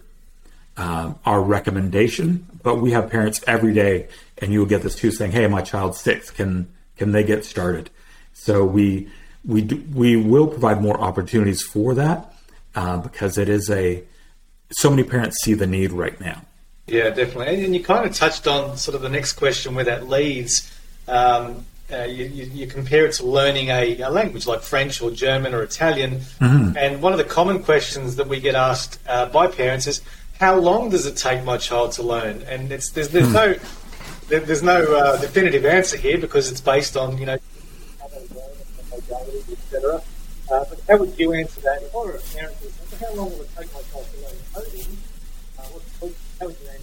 uh, 0.76 1.14
our 1.24 1.40
recommendation, 1.40 2.46
but 2.62 2.76
we 2.76 2.90
have 2.92 3.10
parents 3.10 3.42
every 3.46 3.72
day 3.72 4.08
and 4.38 4.52
you 4.52 4.58
will 4.58 4.66
get 4.66 4.82
this 4.82 4.96
too 4.96 5.10
saying, 5.10 5.32
Hey, 5.32 5.46
my 5.46 5.62
child's 5.62 6.00
six. 6.00 6.30
Can, 6.30 6.68
can 6.96 7.12
they 7.12 7.22
get 7.22 7.44
started? 7.44 7.90
So 8.34 8.64
we 8.64 9.08
we 9.46 9.62
do, 9.62 9.82
we 9.94 10.16
will 10.16 10.48
provide 10.48 10.82
more 10.82 11.00
opportunities 11.00 11.62
for 11.62 11.94
that 11.94 12.32
uh, 12.74 12.98
because 12.98 13.38
it 13.38 13.48
is 13.48 13.70
a 13.70 14.02
so 14.70 14.90
many 14.90 15.04
parents 15.04 15.42
see 15.42 15.54
the 15.54 15.66
need 15.66 15.92
right 15.92 16.20
now. 16.20 16.42
Yeah, 16.88 17.10
definitely. 17.10 17.64
And 17.64 17.74
you 17.74 17.82
kind 17.82 18.04
of 18.04 18.14
touched 18.14 18.46
on 18.46 18.76
sort 18.76 18.94
of 18.94 19.02
the 19.02 19.08
next 19.08 19.34
question 19.34 19.74
where 19.74 19.84
that 19.84 20.08
leads. 20.08 20.72
Um, 21.08 21.64
uh, 21.92 22.02
you, 22.02 22.24
you, 22.24 22.44
you, 22.46 22.66
compare 22.66 23.06
it 23.06 23.12
to 23.12 23.24
learning 23.24 23.68
a, 23.68 24.00
a, 24.00 24.10
language 24.10 24.44
like 24.44 24.60
French 24.60 25.00
or 25.00 25.12
German 25.12 25.54
or 25.54 25.62
Italian. 25.62 26.16
Mm-hmm. 26.40 26.76
And 26.76 27.00
one 27.00 27.12
of 27.12 27.18
the 27.18 27.24
common 27.24 27.62
questions 27.62 28.16
that 28.16 28.26
we 28.26 28.40
get 28.40 28.56
asked 28.56 28.98
uh, 29.08 29.26
by 29.26 29.46
parents 29.46 29.86
is, 29.86 30.02
how 30.40 30.56
long 30.58 30.90
does 30.90 31.06
it 31.06 31.16
take 31.16 31.44
my 31.44 31.56
child 31.56 31.92
to 31.92 32.02
learn? 32.02 32.42
And 32.42 32.72
it's, 32.72 32.90
there's, 32.90 33.10
there's 33.10 33.28
mm. 33.28 33.34
no 33.34 33.54
there's 34.28 34.62
no 34.62 34.82
uh, 34.82 35.20
definitive 35.20 35.64
answer 35.64 35.96
here 35.96 36.18
because 36.18 36.50
it's 36.50 36.60
based 36.60 36.96
on 36.96 37.16
you 37.18 37.26
know 37.26 37.38
etc. 39.50 40.02
Uh, 40.50 40.64
but 40.68 40.80
how 40.88 40.96
would 40.98 41.18
you 41.18 41.32
answer 41.32 41.60
that? 41.60 41.82
If 41.82 41.94
I 41.94 41.98
were 41.98 42.12
a 42.12 42.20
parent, 42.20 42.56
how 43.00 43.14
long 43.14 43.30
will 43.30 43.42
it 43.42 43.50
take 43.56 43.72
my 43.72 43.80
child 43.82 44.06
to 44.12 44.20
learn 44.22 44.36
coding? 44.54 44.96
Uh, 45.58 45.62
what, 45.62 46.12
how 46.40 46.46
would 46.46 46.56
you 46.60 46.68
answer? 46.68 46.82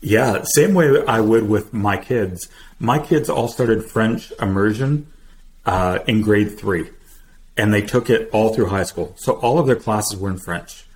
Yeah, 0.00 0.42
same 0.44 0.74
way 0.74 1.04
I 1.06 1.20
would 1.20 1.48
with 1.48 1.74
my 1.74 1.96
kids. 1.96 2.48
My 2.78 2.98
kids 2.98 3.28
all 3.28 3.48
started 3.48 3.84
French 3.84 4.32
immersion 4.40 5.06
uh, 5.66 5.98
in 6.06 6.22
grade 6.22 6.58
three, 6.58 6.90
and 7.56 7.72
they 7.72 7.82
took 7.82 8.08
it 8.08 8.30
all 8.32 8.54
through 8.54 8.66
high 8.66 8.84
school. 8.84 9.14
So 9.18 9.34
all 9.34 9.58
of 9.58 9.66
their 9.66 9.76
classes 9.76 10.18
were 10.18 10.30
in 10.30 10.38
French. 10.38 10.86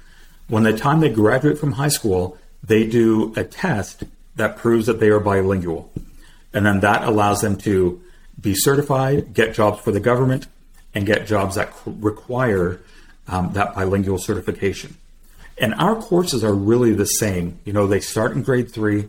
When 0.49 0.63
the 0.63 0.77
time 0.77 1.01
they 1.01 1.11
graduate 1.11 1.59
from 1.59 1.73
high 1.73 1.89
school, 1.89 2.39
they 2.63 2.87
do 2.87 3.35
a 3.37 3.45
test 3.45 4.05
that 4.37 4.57
proves 4.57 4.87
that 4.87 5.01
they 5.01 5.09
are 5.09 5.21
bilingual. 5.21 5.93
And 6.55 6.65
then 6.65 6.81
that 6.81 7.05
allows 7.05 7.41
them 7.41 7.57
to 7.59 8.01
be 8.41 8.55
certified, 8.55 9.35
get 9.35 9.55
jobs 9.55 9.81
for 9.81 9.93
the 9.93 10.01
government, 10.01 10.47
and 10.95 11.05
get 11.05 11.27
jobs 11.27 11.57
that 11.57 11.73
require 11.87 12.81
um, 13.29 13.53
that 13.53 13.75
bilingual 13.75 14.19
certification. 14.19 14.97
And 15.59 15.75
our 15.75 15.97
courses 15.97 16.43
are 16.43 16.55
really 16.55 16.93
the 16.95 17.07
same. 17.07 17.59
You 17.65 17.73
know, 17.73 17.87
they 17.87 18.01
start 18.01 18.33
in 18.33 18.43
grade 18.43 18.71
three, 18.71 19.09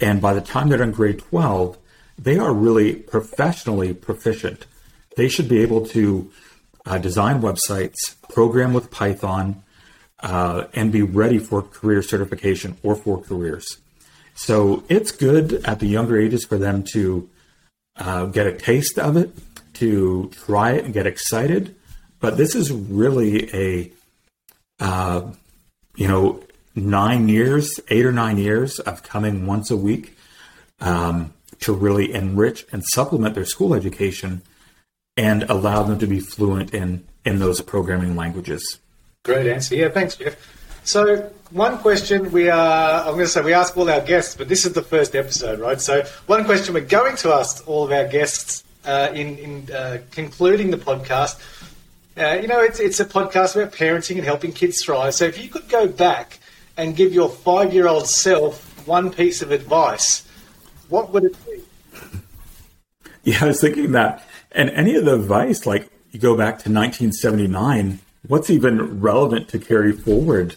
and 0.00 0.20
by 0.20 0.34
the 0.34 0.40
time 0.40 0.68
they're 0.68 0.82
in 0.82 0.92
grade 0.92 1.20
12, 1.20 1.78
they 2.18 2.38
are 2.38 2.52
really 2.52 2.94
professionally 2.94 3.94
proficient. 3.94 4.66
They 5.16 5.28
should 5.28 5.48
be 5.48 5.62
able 5.62 5.86
to 5.88 6.30
uh, 6.84 6.98
design 6.98 7.40
websites, 7.40 8.16
program 8.28 8.72
with 8.72 8.90
Python, 8.90 9.62
uh, 10.22 10.64
and 10.74 10.92
be 10.92 11.02
ready 11.02 11.38
for 11.38 11.62
career 11.62 12.02
certification 12.02 12.76
or 12.82 12.94
for 12.94 13.20
careers. 13.20 13.78
So 14.34 14.84
it's 14.88 15.10
good 15.10 15.54
at 15.64 15.80
the 15.80 15.86
younger 15.86 16.18
ages 16.18 16.44
for 16.44 16.58
them 16.58 16.84
to 16.92 17.28
uh, 17.96 18.26
get 18.26 18.46
a 18.46 18.52
taste 18.52 18.98
of 18.98 19.16
it, 19.16 19.30
to 19.74 20.30
try 20.46 20.72
it 20.72 20.84
and 20.84 20.94
get 20.94 21.06
excited. 21.06 21.74
But 22.20 22.36
this 22.36 22.54
is 22.54 22.70
really 22.70 23.54
a, 23.54 23.92
uh, 24.78 25.32
you 25.96 26.08
know, 26.08 26.42
nine 26.74 27.28
years, 27.28 27.80
eight 27.88 28.06
or 28.06 28.12
nine 28.12 28.38
years 28.38 28.78
of 28.80 29.02
coming 29.02 29.46
once 29.46 29.70
a 29.70 29.76
week 29.76 30.16
um, 30.80 31.32
to 31.60 31.72
really 31.72 32.12
enrich 32.12 32.66
and 32.72 32.84
supplement 32.84 33.34
their 33.34 33.44
school 33.44 33.74
education 33.74 34.42
and 35.16 35.42
allow 35.44 35.82
them 35.82 35.98
to 35.98 36.06
be 36.06 36.20
fluent 36.20 36.72
in, 36.72 37.04
in 37.24 37.38
those 37.38 37.60
programming 37.60 38.16
languages. 38.16 38.78
Great 39.24 39.46
answer. 39.46 39.74
Yeah, 39.74 39.88
thanks, 39.90 40.16
Jeff. 40.16 40.36
So, 40.84 41.30
one 41.50 41.78
question 41.78 42.32
we 42.32 42.48
are, 42.48 43.00
I'm 43.00 43.12
going 43.12 43.26
to 43.26 43.28
say 43.28 43.42
we 43.42 43.52
ask 43.52 43.76
all 43.76 43.90
our 43.90 44.00
guests, 44.00 44.34
but 44.34 44.48
this 44.48 44.64
is 44.64 44.72
the 44.72 44.82
first 44.82 45.14
episode, 45.14 45.60
right? 45.60 45.80
So, 45.80 46.04
one 46.26 46.44
question 46.44 46.72
we're 46.72 46.80
going 46.80 47.16
to 47.16 47.34
ask 47.34 47.68
all 47.68 47.84
of 47.84 47.92
our 47.92 48.06
guests 48.06 48.64
uh, 48.86 49.10
in, 49.12 49.36
in 49.38 49.70
uh, 49.72 49.98
concluding 50.10 50.70
the 50.70 50.78
podcast. 50.78 51.38
Uh, 52.20 52.34
you 52.34 52.48
know, 52.48 52.60
it's, 52.60 52.78
it's 52.78 53.00
a 53.00 53.04
podcast 53.06 53.56
about 53.56 53.72
parenting 53.72 54.16
and 54.16 54.24
helping 54.26 54.52
kids 54.52 54.84
thrive. 54.84 55.14
So, 55.14 55.24
if 55.24 55.42
you 55.42 55.48
could 55.48 55.70
go 55.70 55.88
back 55.88 56.38
and 56.76 56.94
give 56.94 57.14
your 57.14 57.30
five 57.30 57.72
year 57.72 57.88
old 57.88 58.06
self 58.06 58.86
one 58.86 59.10
piece 59.10 59.40
of 59.40 59.52
advice, 59.52 60.26
what 60.90 61.12
would 61.12 61.24
it 61.24 61.36
be? 61.46 61.62
Yeah, 63.22 63.36
I 63.42 63.46
was 63.48 63.60
thinking 63.60 63.92
that. 63.92 64.26
And 64.52 64.70
any 64.70 64.96
of 64.96 65.04
the 65.04 65.14
advice, 65.14 65.66
like 65.66 65.90
you 66.10 66.18
go 66.18 66.34
back 66.36 66.54
to 66.60 66.72
1979, 66.72 67.98
what's 68.26 68.48
even 68.48 69.00
relevant 69.00 69.48
to 69.50 69.58
carry 69.58 69.92
forward 69.92 70.56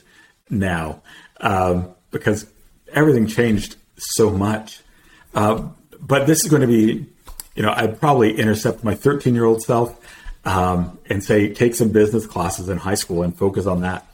now? 0.49 1.01
Um, 1.41 1.93
because 2.09 2.47
everything 2.93 3.27
changed 3.27 3.75
so 3.97 4.29
much. 4.29 4.79
Uh, 5.35 5.67
but 5.99 6.25
this 6.25 6.45
is 6.45 6.49
going 6.49 6.61
to 6.61 6.67
be, 6.67 7.05
you 7.53 7.63
know, 7.63 7.73
I'd 7.75 7.99
probably 7.99 8.39
intercept 8.39 8.81
my 8.81 8.95
13 8.95 9.35
year 9.35 9.43
old 9.43 9.61
self 9.61 9.99
um, 10.45 10.97
and 11.09 11.23
say, 11.23 11.53
take 11.53 11.75
some 11.75 11.89
business 11.89 12.25
classes 12.25 12.69
in 12.69 12.77
high 12.77 12.95
school 12.95 13.23
and 13.23 13.35
focus 13.35 13.65
on 13.65 13.81
that. 13.81 14.05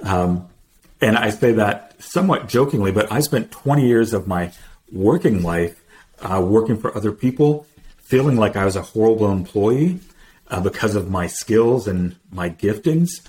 Um, 0.00 0.48
and 1.00 1.16
I 1.16 1.30
say 1.30 1.52
that 1.52 2.02
somewhat 2.02 2.48
jokingly, 2.48 2.92
but 2.92 3.10
I 3.12 3.20
spent 3.20 3.50
20 3.50 3.86
years 3.86 4.12
of 4.12 4.26
my 4.26 4.52
working 4.90 5.42
life 5.42 5.82
uh, 6.20 6.40
working 6.40 6.76
for 6.76 6.96
other 6.96 7.12
people, 7.12 7.66
feeling 7.98 8.36
like 8.36 8.56
I 8.56 8.64
was 8.64 8.76
a 8.76 8.82
horrible 8.82 9.30
employee 9.30 10.00
uh, 10.48 10.60
because 10.60 10.94
of 10.94 11.10
my 11.10 11.26
skills 11.26 11.86
and 11.86 12.16
my 12.30 12.50
giftings. 12.50 13.20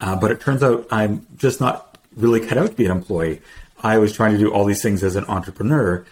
Uh, 0.00 0.16
but 0.16 0.30
it 0.30 0.40
turns 0.40 0.62
out 0.62 0.86
I'm 0.90 1.26
just 1.36 1.60
not 1.60 1.98
really 2.16 2.40
cut 2.40 2.58
out 2.58 2.70
to 2.70 2.74
be 2.74 2.84
an 2.84 2.90
employee. 2.90 3.40
I 3.82 3.98
was 3.98 4.12
trying 4.12 4.32
to 4.32 4.38
do 4.38 4.52
all 4.52 4.64
these 4.64 4.82
things 4.82 5.02
as 5.02 5.16
an 5.16 5.24
entrepreneur, 5.26 6.04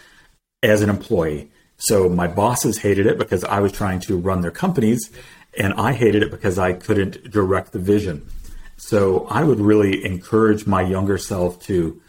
as 0.62 0.82
an 0.82 0.90
employee. 0.90 1.50
So 1.76 2.08
my 2.08 2.28
bosses 2.28 2.78
hated 2.78 3.06
it 3.06 3.18
because 3.18 3.44
I 3.44 3.60
was 3.60 3.72
trying 3.72 4.00
to 4.00 4.16
run 4.16 4.40
their 4.40 4.50
companies, 4.50 5.10
and 5.56 5.74
I 5.74 5.92
hated 5.92 6.22
it 6.22 6.30
because 6.30 6.58
I 6.58 6.72
couldn't 6.72 7.30
direct 7.30 7.72
the 7.72 7.78
vision. 7.78 8.26
So 8.76 9.26
I 9.30 9.44
would 9.44 9.60
really 9.60 10.04
encourage 10.04 10.66
my 10.66 10.82
younger 10.82 11.18
self 11.18 11.60
to 11.64 12.00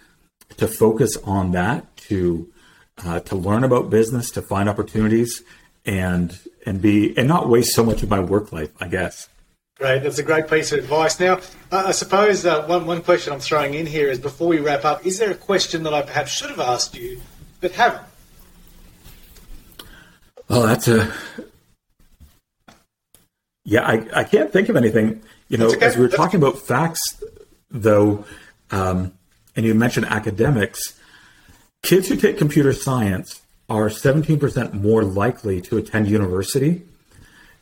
to 0.57 0.67
focus 0.67 1.17
on 1.23 1.51
that, 1.51 1.95
to 1.97 2.51
uh, 3.03 3.19
to 3.21 3.35
learn 3.35 3.63
about 3.63 3.89
business, 3.89 4.31
to 4.31 4.41
find 4.41 4.69
opportunities, 4.69 5.43
and 5.85 6.37
and 6.65 6.81
be 6.81 7.15
and 7.17 7.27
not 7.27 7.49
waste 7.49 7.73
so 7.73 7.83
much 7.83 8.03
of 8.03 8.09
my 8.09 8.19
work 8.19 8.51
life. 8.51 8.71
I 8.79 8.87
guess. 8.87 9.29
Great, 9.77 10.03
that's 10.03 10.19
a 10.19 10.23
great 10.23 10.47
piece 10.47 10.71
of 10.71 10.79
advice. 10.79 11.19
Now, 11.19 11.33
uh, 11.69 11.83
I 11.87 11.91
suppose 11.91 12.45
uh, 12.45 12.65
one 12.65 12.85
one 12.85 13.01
question 13.01 13.33
I'm 13.33 13.39
throwing 13.39 13.73
in 13.73 13.85
here 13.85 14.09
is 14.09 14.19
before 14.19 14.47
we 14.47 14.59
wrap 14.59 14.85
up, 14.85 15.05
is 15.05 15.19
there 15.19 15.31
a 15.31 15.35
question 15.35 15.83
that 15.83 15.93
I 15.93 16.01
perhaps 16.01 16.31
should 16.31 16.49
have 16.49 16.61
asked 16.61 16.95
you 16.95 17.21
but 17.59 17.73
haven't? 17.73 18.03
Well, 20.47 20.63
that's 20.63 20.87
a 20.87 21.13
yeah. 23.65 23.85
I, 23.85 24.07
I 24.13 24.23
can't 24.23 24.53
think 24.53 24.69
of 24.69 24.77
anything. 24.77 25.21
You 25.49 25.57
know, 25.57 25.67
okay. 25.67 25.85
as 25.85 25.97
we 25.97 26.03
were 26.03 26.09
talking 26.09 26.39
about 26.39 26.59
facts, 26.59 27.21
though, 27.69 28.23
um, 28.71 29.13
and 29.55 29.65
you 29.65 29.73
mentioned 29.73 30.05
academics, 30.05 30.99
kids 31.83 32.07
who 32.07 32.15
take 32.15 32.37
computer 32.37 32.71
science 32.73 33.41
are 33.69 33.89
17% 33.89 34.73
more 34.73 35.03
likely 35.03 35.61
to 35.61 35.77
attend 35.77 36.07
university. 36.07 36.83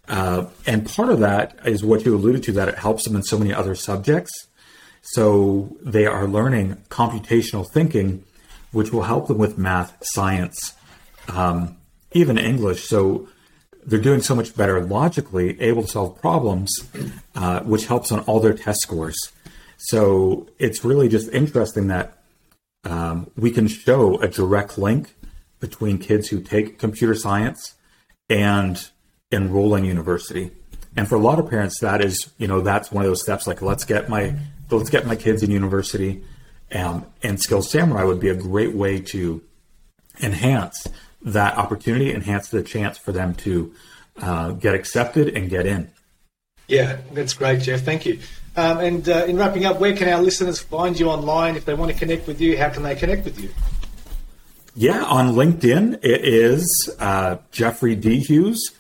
Uh, 0.08 0.48
and 0.66 0.86
part 0.86 1.10
of 1.10 1.20
that 1.20 1.58
is 1.66 1.84
what 1.84 2.06
you 2.06 2.16
alluded 2.16 2.44
to, 2.44 2.52
that 2.52 2.68
it 2.68 2.78
helps 2.78 3.06
them 3.06 3.16
in 3.16 3.24
so 3.24 3.38
many 3.40 3.54
other 3.54 3.74
subjects. 3.74 4.32
So 5.02 5.76
they 5.82 6.06
are 6.06 6.28
learning 6.28 6.78
computational 6.90 7.70
thinking, 7.70 8.24
which 8.72 8.92
will 8.92 9.04
help 9.04 9.28
them 9.28 9.38
with 9.38 9.58
math, 9.58 9.96
science, 10.02 10.74
um, 11.30 11.78
even 12.12 12.38
English. 12.38 12.86
So 12.88 13.28
they're 13.86 14.00
doing 14.00 14.22
so 14.22 14.36
much 14.36 14.56
better 14.56 14.82
logically, 14.82 15.60
able 15.62 15.84
to 15.84 15.88
solve 15.88 16.20
problems, 16.20 16.72
uh, 17.36 17.62
which 17.62 17.86
helps 17.86 18.12
on 18.12 18.22
all 18.22 18.40
their 18.40 18.54
test 18.54 18.82
scores. 18.82 19.18
So 19.78 20.48
it's 20.60 20.84
really 20.86 21.10
just 21.10 21.30
interesting 21.32 21.88
that 21.88 22.18
um, 22.86 23.30
we 23.38 23.52
can 23.52 23.68
show 23.68 24.20
a 24.22 24.28
direct 24.28 24.78
link 24.78 25.16
between 25.60 25.98
kids 25.98 26.30
who 26.30 26.42
take 26.42 26.80
computer 26.80 27.16
science 27.16 27.76
and 28.30 28.90
enrolling 29.32 29.86
university. 29.86 30.52
And 30.96 31.08
for 31.08 31.16
a 31.16 31.20
lot 31.20 31.40
of 31.40 31.50
parents, 31.50 31.80
that 31.80 32.04
is, 32.04 32.32
you 32.38 32.48
know, 32.48 32.62
that's 32.62 32.92
one 32.92 33.04
of 33.04 33.10
those 33.10 33.22
steps. 33.22 33.48
Like, 33.48 33.62
let's 33.62 33.84
get 33.84 34.10
my 34.10 34.36
let's 34.70 34.90
get 34.90 35.06
my 35.06 35.16
kids 35.16 35.44
in 35.44 35.52
university, 35.52 36.24
um, 36.74 37.06
and 37.22 37.40
Skills 37.40 37.70
Samurai 37.70 38.04
would 38.04 38.20
be 38.20 38.30
a 38.30 38.36
great 38.36 38.74
way 38.74 39.00
to 39.00 39.42
enhance 40.22 40.88
that 41.24 41.58
opportunity, 41.58 42.14
enhance 42.14 42.50
the 42.50 42.64
chance 42.64 42.98
for 42.98 43.12
them 43.12 43.34
to 43.36 43.74
uh, 44.22 44.52
get 44.52 44.76
accepted 44.76 45.30
and 45.30 45.50
get 45.50 45.66
in. 45.66 45.92
Yeah, 46.68 46.98
that's 47.14 47.34
great, 47.34 47.62
Jeff. 47.62 47.82
Thank 47.82 48.06
you. 48.06 48.20
Um, 48.56 48.80
and 48.80 49.10
uh, 49.10 49.26
in 49.26 49.38
wrapping 49.38 49.66
up, 49.66 49.80
where 49.80 49.96
can 49.96 50.08
our 50.08 50.22
listeners 50.22 50.60
find 50.60 51.00
you 51.00 51.10
online 51.10 51.56
if 51.56 51.66
they 51.66 51.74
want 51.74 51.92
to 51.92 51.98
connect 51.98 52.28
with 52.28 52.40
you? 52.40 52.58
How 52.58 52.70
can 52.70 52.84
they 52.84 52.96
connect 52.96 53.26
with 53.26 53.40
you? 53.40 53.50
Yeah, 54.76 55.04
on 55.04 55.34
LinkedIn 55.34 56.00
it 56.04 56.26
is 56.26 56.94
uh, 57.00 57.38
Jeffrey 57.52 57.96
D 57.96 58.20
Hughes, 58.20 58.72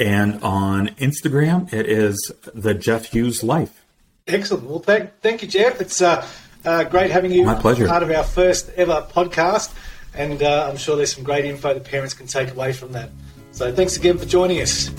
and 0.00 0.42
on 0.42 0.88
Instagram 0.96 1.72
it 1.72 1.86
is 1.86 2.32
the 2.54 2.74
Jeff 2.74 3.06
Hughes 3.06 3.42
Life. 3.42 3.84
Excellent. 4.26 4.64
Well, 4.64 4.78
thank, 4.78 5.10
thank 5.20 5.42
you, 5.42 5.48
Jeff. 5.48 5.80
It's 5.80 6.00
uh, 6.00 6.26
uh 6.64 6.84
great 6.84 7.10
having 7.10 7.32
you. 7.32 7.44
My 7.44 7.54
pleasure. 7.54 7.86
Part 7.86 8.02
of 8.02 8.10
our 8.10 8.24
first 8.24 8.70
ever 8.76 9.06
podcast 9.10 9.74
and 10.14 10.42
uh, 10.42 10.68
I'm 10.68 10.76
sure 10.76 10.96
there's 10.96 11.14
some 11.14 11.24
great 11.24 11.44
info 11.44 11.74
that 11.74 11.84
parents 11.84 12.14
can 12.14 12.26
take 12.26 12.50
away 12.50 12.72
from 12.72 12.92
that. 12.92 13.10
So 13.52 13.72
thanks 13.72 13.96
again 13.96 14.18
for 14.18 14.26
joining 14.26 14.60
us. 14.60 14.90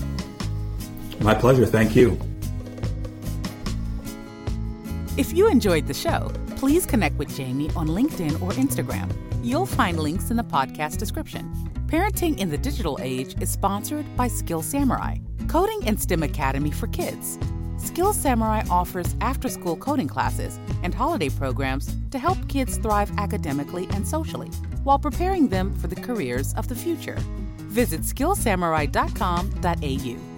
My 1.19 1.33
pleasure. 1.33 1.65
Thank 1.65 1.95
you. 1.95 2.19
If 5.17 5.33
you 5.33 5.47
enjoyed 5.47 5.87
the 5.87 5.93
show, 5.93 6.31
please 6.57 6.85
connect 6.85 7.17
with 7.17 7.35
Jamie 7.35 7.69
on 7.75 7.87
LinkedIn 7.87 8.41
or 8.41 8.51
Instagram. 8.51 9.13
You'll 9.43 9.65
find 9.65 9.99
links 9.99 10.29
in 10.29 10.37
the 10.37 10.43
podcast 10.43 10.97
description. 10.97 11.51
Parenting 11.87 12.37
in 12.39 12.49
the 12.49 12.57
Digital 12.57 12.99
Age 13.01 13.35
is 13.39 13.49
sponsored 13.49 14.05
by 14.17 14.27
Skill 14.27 14.61
Samurai, 14.61 15.17
Coding 15.47 15.87
and 15.87 16.01
STEM 16.01 16.23
Academy 16.23 16.71
for 16.71 16.87
Kids. 16.87 17.37
Skill 17.77 18.11
Samurai 18.11 18.63
offers 18.69 19.15
after 19.21 19.47
school 19.47 19.77
coding 19.77 20.07
classes 20.07 20.59
and 20.83 20.93
holiday 20.93 21.29
programs 21.29 21.95
to 22.11 22.19
help 22.19 22.37
kids 22.49 22.77
thrive 22.77 23.11
academically 23.17 23.87
and 23.91 24.07
socially 24.07 24.49
while 24.85 24.97
preparing 24.97 25.49
them 25.49 25.75
for 25.75 25.87
the 25.87 25.95
careers 25.95 26.53
of 26.53 26.69
the 26.69 26.75
future. 26.75 27.17
Visit 27.67 28.01
skillsamurai.com.au. 28.01 30.34